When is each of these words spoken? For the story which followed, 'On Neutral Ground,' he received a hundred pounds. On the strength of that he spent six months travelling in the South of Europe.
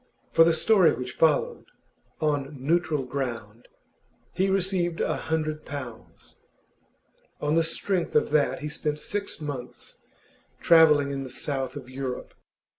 For 0.31 0.43
the 0.43 0.51
story 0.51 0.93
which 0.95 1.11
followed, 1.11 1.65
'On 2.21 2.57
Neutral 2.59 3.03
Ground,' 3.03 3.67
he 4.33 4.49
received 4.49 4.99
a 4.99 5.15
hundred 5.15 5.63
pounds. 5.63 6.37
On 7.39 7.53
the 7.53 7.61
strength 7.61 8.15
of 8.15 8.31
that 8.31 8.61
he 8.61 8.67
spent 8.69 8.97
six 8.97 9.39
months 9.39 9.99
travelling 10.59 11.11
in 11.11 11.23
the 11.23 11.29
South 11.29 11.75
of 11.75 11.87
Europe. 11.87 12.33